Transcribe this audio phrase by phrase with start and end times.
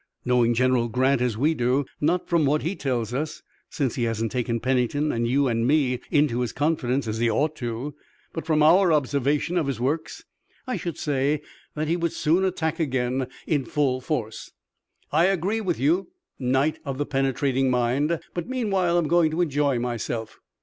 [0.25, 4.31] "Knowing General Grant as we do, not from what he tells us, since he hasn't
[4.31, 7.93] taken Pennington and you and me into his confidence as he ought to,
[8.33, 10.23] but from our observation of his works,
[10.65, 11.43] I should say
[11.75, 14.49] that he would soon attack again in full force."
[15.11, 16.07] "I agree with you,
[16.39, 20.39] Knight of the Penetrating Mind, but meanwhile I'm going to enjoy myself."